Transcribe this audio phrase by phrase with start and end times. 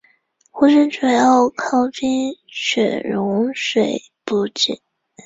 [0.49, 4.81] 湖水主要靠冰雪融水补给。